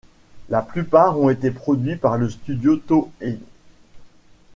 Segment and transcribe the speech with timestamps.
[0.49, 3.37] La plupart ont été produits par le studio Toei.